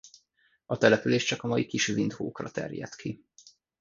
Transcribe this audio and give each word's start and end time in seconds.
A 0.65 0.77
település 0.77 1.23
csak 1.23 1.43
a 1.43 1.47
mai 1.47 1.65
Kis-Windhoek-ra 1.65 2.51
terjedt 2.51 2.95
ki. 2.95 3.25